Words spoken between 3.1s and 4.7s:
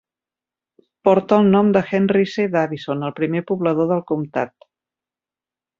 el primer poblador del comtat.